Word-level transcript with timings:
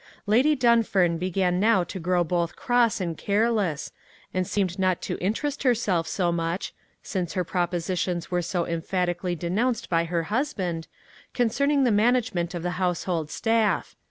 Lady 0.25 0.55
Dunfern 0.55 1.19
began 1.19 1.59
now 1.59 1.83
to 1.83 1.99
grow 1.99 2.23
both 2.23 2.55
cross 2.55 2.99
and 2.99 3.15
careless, 3.15 3.91
and 4.33 4.47
seemed 4.47 4.79
not 4.79 4.99
to 5.03 5.15
interest 5.19 5.61
herself 5.61 6.07
so 6.07 6.31
much 6.31 6.73
(since 7.03 7.33
her 7.33 7.43
propositions 7.43 8.31
were 8.31 8.41
so 8.41 8.65
emphatically 8.65 9.35
denounced 9.35 9.91
by 9.91 10.05
her 10.05 10.23
husband) 10.23 10.87
concerning 11.35 11.83
the 11.83 11.91
management 11.91 12.55
of 12.55 12.63
the 12.63 12.79
household 12.81 13.29
staff. 13.29 13.95